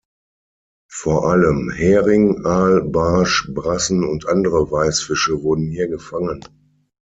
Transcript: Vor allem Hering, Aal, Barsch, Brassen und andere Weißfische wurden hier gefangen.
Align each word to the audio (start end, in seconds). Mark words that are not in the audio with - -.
Vor 0.91 1.27
allem 1.29 1.69
Hering, 1.69 2.43
Aal, 2.43 2.81
Barsch, 2.81 3.51
Brassen 3.53 4.03
und 4.03 4.27
andere 4.27 4.71
Weißfische 4.71 5.43
wurden 5.43 5.69
hier 5.69 5.89
gefangen. 5.89 6.43